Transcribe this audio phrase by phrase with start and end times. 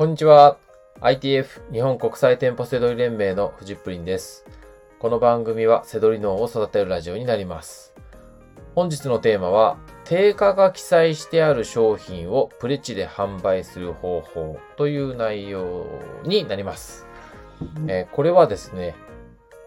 [0.00, 0.56] こんにちは。
[1.02, 4.46] ITF 日本国際店舗セドリ連盟のフジップリンです。
[4.98, 7.92] この番組はセドリ脳を育てるラジオになります。
[8.74, 9.76] 本日のテーマは、
[10.06, 15.84] 定価が記載してある商品をプレチで販売する方法という内容
[16.24, 17.06] になります。
[17.86, 18.94] えーこれはですね、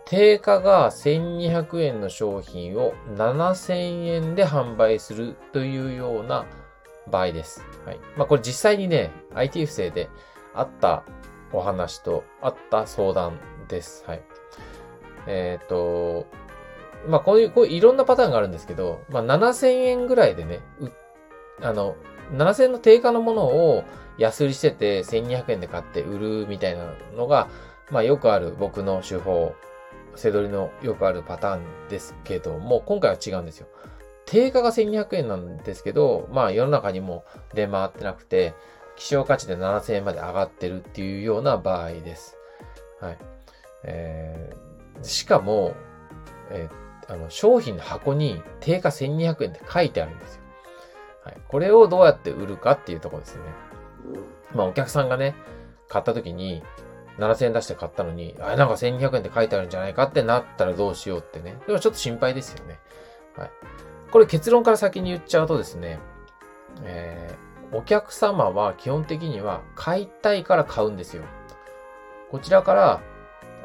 [0.05, 6.47] 定価が1200円の商品を7000円で販売するというような
[7.09, 7.65] 場合です。
[7.85, 7.99] はい。
[8.17, 10.09] まあこれ実際にね、IT 不正で
[10.53, 11.03] あった
[11.51, 14.03] お話とあった相談です。
[14.07, 14.23] はい。
[15.27, 16.25] えっ、と、
[17.07, 20.89] まあこういう、こういろんなパターンがあるんですけど、まあ7000円ぐらいでね、う
[21.61, 21.95] あの、
[22.31, 23.83] 7000円の定価のものを
[24.17, 27.49] 安売りしてて1200円で買って売るみたいなのが、
[27.91, 29.53] まあよくある僕の手法、
[30.15, 33.67] 背取りのよくあるパターンですけども、今回は違うんですよ。
[34.25, 38.53] 定価が1200円なんですけど、まあ世の中にも出回ってなくて、
[38.95, 42.37] 希少価値で7000円まで上がってるっていうような場合です。
[42.99, 43.17] はい。
[43.83, 45.73] えー、しかも、
[46.49, 50.41] えーあの、商品の箱に定価1200円って書いてあるんですよ。
[51.23, 51.37] はい。
[51.47, 53.51] これをどうやって売るかっていうところですよね。
[54.53, 55.35] まあお客さんがね、
[55.89, 56.63] 買った時に、
[57.19, 61.57] 7000円出して買ったのに、あれなんか1200円って書いてあるんじゃないかってなったらどうしようってね。
[61.67, 62.79] でもちょっと心配ですよね。
[63.37, 63.51] はい。
[64.13, 65.97] これ結論から先に言っちゃうとですね、
[66.83, 71.23] えー、お客様は基本的には買いたいから買うんですよ。
[72.29, 73.01] こちらから、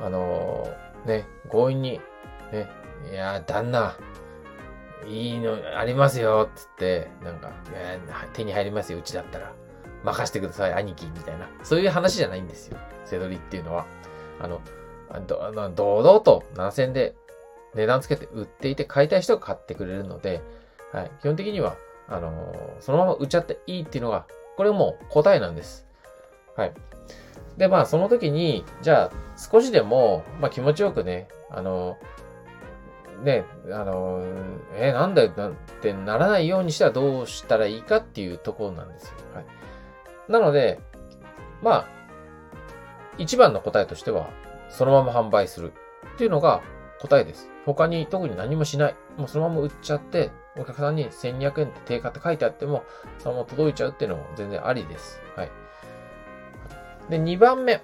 [0.00, 2.00] あのーね、強引に、
[2.50, 2.66] ね、
[3.12, 3.98] いや、旦那、
[5.06, 7.52] いいのありますよ、つって、なんか、
[8.32, 9.52] 手に入りますよ、うちだったら。
[10.02, 11.46] 任してください、兄貴、みたいな。
[11.62, 12.78] そういう話じゃないんですよ。
[13.04, 13.84] 背取りっていうのは。
[14.40, 14.62] あの、
[15.26, 17.16] ど堂々と7000円で
[17.78, 20.42] 値段つけて売っていて買いたい人が買ってくれるので、
[20.92, 21.76] はい、基本的には、
[22.08, 24.26] あのーそのまま売っちゃっていいっていうのが、
[24.56, 25.86] これもう答えなんです。
[26.56, 26.72] はい。
[27.56, 39.14] で、まあ、その時に、じゃあ、少しでも、まあ、気持ちよくね、あのーね、あのーえなんだよ、なんてならないようにしたらどうしたらいいかっていうところなんですよ。
[39.34, 39.46] はい。
[40.28, 40.80] なので、
[41.62, 41.88] まあ、
[43.18, 44.30] 一番の答えとしては、
[44.68, 45.72] そのまま販売する
[46.14, 46.60] っていうのが
[47.00, 47.50] 答えです。
[47.64, 48.94] 他に特に何もしない。
[49.16, 52.84] もうそのまま売っちゃって、お客さんに1200円って定価って書いてあっても、
[53.18, 55.20] そのまま届いちゃうっていうのも全然ありです。
[55.36, 55.50] はい。
[57.08, 57.74] で、2番目。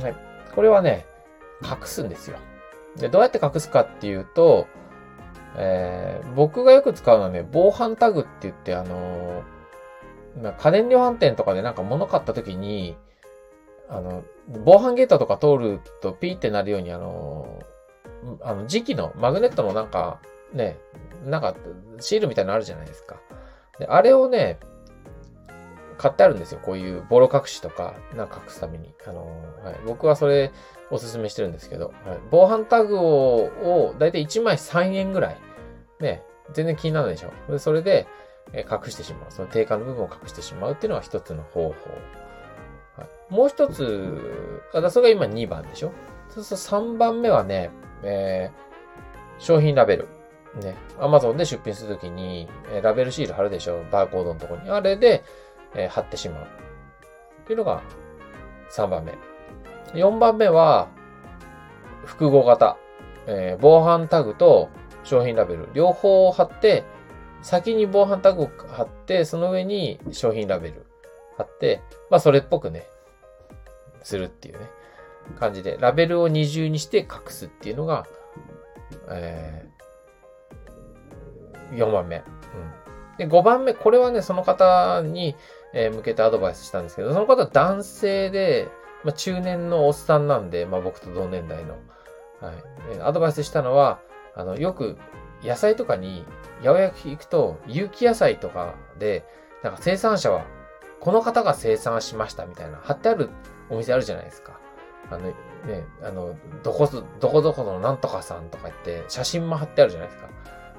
[0.00, 0.16] はい。
[0.54, 1.06] これはね、
[1.62, 2.38] 隠すんですよ。
[2.96, 4.66] で、どうやって隠すかっていうと、
[5.56, 12.96] えー僕がよく使うのはね、防犯タグって言って、あのー家電量販店とかでなんか物買った時に、
[13.90, 14.22] あの、
[14.64, 17.72] 防犯ゲートとか通るとピーってなるように、あのー
[18.42, 20.20] あの、磁気のマグネットのなんか、
[20.52, 20.78] ね、
[21.24, 21.54] なんか、
[22.00, 23.16] シールみたいなのあるじゃないですか。
[23.78, 24.58] で、あれをね、
[25.98, 26.60] 買ってあるんですよ。
[26.62, 28.92] こういうボロ隠しとか、なんか隠すために。
[29.06, 29.76] あのーはい。
[29.86, 30.50] 僕はそれ
[30.90, 35.36] おすすめしてるんですけど、はい、防犯タグを、をだいたい1枚3円ぐらい。
[36.00, 37.52] ね、全然気にならないでしょ。
[37.52, 38.06] でそれで、
[38.52, 39.30] えー隠してしまう。
[39.30, 41.70] その定価の部分を隠してしまうっていうのが一つの方法。
[42.96, 44.18] はい、もう一つ、
[44.74, 45.92] あ、だそれが今2番でしょ
[46.28, 47.70] そうすると3番目はね、
[48.02, 48.72] えー
[49.38, 50.08] 商品ラベル。
[50.62, 50.76] ね。
[50.98, 54.70] Amazon で出品するときに、えーラベルシール貼るでしょバーコードのとこに。
[54.70, 55.24] あれで、
[55.74, 56.44] えー貼ってしまう。
[56.44, 56.46] っ
[57.46, 57.82] ていうのが
[58.70, 59.14] 3番目。
[59.94, 60.88] 4番目は、
[62.04, 62.76] 複合型。
[63.26, 64.68] えー防犯タグと
[65.04, 65.68] 商品ラベル。
[65.74, 66.84] 両方を貼って、
[67.42, 70.86] 先に防犯タグを貼って、その上に商品ラベル
[71.36, 72.86] 貼って、まあそれっぽくね、
[74.02, 74.70] するっていうね、
[75.38, 78.06] 感じで、ラベルを二重にして隠すっていうのが、
[79.08, 82.16] えー、4番目。
[82.16, 82.22] うん。
[83.18, 85.36] で、5番目、これはね、その方に、
[85.74, 88.68] え向けてアドバイスしたんですけど、その方は男性で、
[89.04, 91.78] まあ、中年のおっさんなんで、まあ僕と同年代の。
[92.40, 93.00] はい。
[93.00, 94.00] アドバイスしたのは、
[94.34, 94.98] あの、よく
[95.42, 96.24] 野菜とかに、
[96.62, 99.24] 八百屋行くと、有機野菜とかで、
[99.62, 100.44] なんか生産者は、
[101.00, 103.30] この方が生産しましたみたいな、貼ってある
[103.70, 104.60] お店あるじゃないですか。
[105.10, 105.34] あの、ね、
[106.02, 110.28] あの、どこそ、どこどこのなんとかさんとか言って、写真も貼ってあるじゃないですか。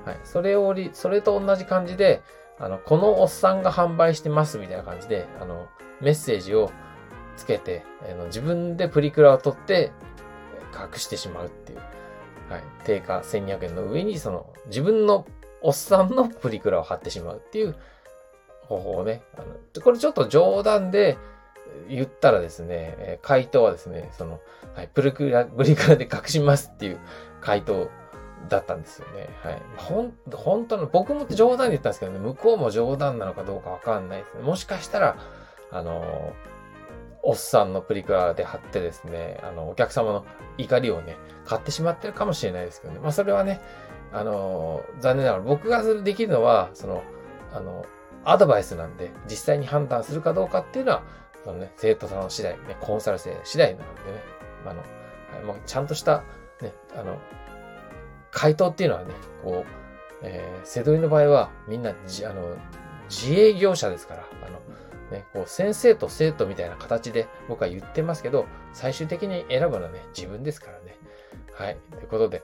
[0.05, 0.19] はい。
[0.23, 2.21] それをり、それと同じ感じで、
[2.59, 5.67] あの、このおっさんが販売してますみたいな感じで、あの、
[6.01, 6.71] メッセージを
[7.37, 9.91] つけて、あの自分でプリクラを取って、
[10.73, 11.79] 隠してしまうっていう。
[12.49, 12.63] はい。
[12.83, 15.25] 定価1200円の上に、その、自分の
[15.61, 17.75] おっさんのプリクラを貼ってしまうっていう
[18.61, 19.23] 方法をね。
[19.35, 21.17] あのこれちょっと冗談で
[21.89, 24.39] 言ったらですね、回答はですね、その、
[24.75, 27.00] はい、プリクラ、プリクラで隠しますっていう
[27.42, 27.89] 回答
[28.50, 29.30] だったんですよね。
[29.42, 29.62] はい。
[29.77, 34.44] ほん、本当の、僕も冗談で言ったんですけどね、向こうも冗談なのかどうかわかんないですね。
[34.44, 35.18] もしかしたら、
[35.71, 36.33] あの
[37.24, 40.25] おっさんのプリクラで貼ってですね、あの、お客様の
[40.57, 43.00] 怒りをね、買ってしまってるかもしれないですけどね。
[43.00, 43.62] まあ、それはね、
[44.12, 47.01] あの、残念ながら僕ができるのは、その、
[47.54, 47.86] あの、
[48.25, 51.04] アドバイスなんで、実際に判断するかどうかっていうのは、
[51.44, 54.24] そのね、生徒さん次第、ね、コンサル生次第なのでね、
[54.66, 54.84] あの、
[55.45, 56.24] まあ、ちゃんとした、
[56.62, 57.19] ね、あの、
[58.31, 59.13] 回答っていうのはね、
[59.44, 59.84] こう、
[60.22, 62.56] えー、セドリの場合は、みんな、じ、あの、
[63.10, 64.60] 自営業者ですから、あの、
[65.12, 70.98] ね、こう先生と生徒みたいな形で僕は言ってますけど、最終的に選ぶのはね、自分ですからね。
[71.54, 71.78] はい。
[71.92, 72.42] ということで、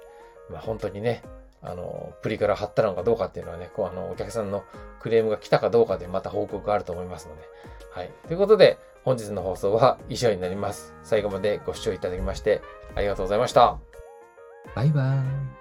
[0.51, 1.24] まあ本当にね、
[1.61, 4.63] あの、プリから貼ったのかどうかっていうのはね、こうあの、お客さんの
[5.01, 7.44] クレームが来たかどうかでまた報告があると思いますので。
[7.91, 8.11] はい。
[8.27, 10.94] ということで、本日の放送は以上になります。
[11.03, 12.61] 最後までご視聴いただきまして
[12.95, 13.77] ありがとうございました。
[14.75, 15.58] バイバーイ。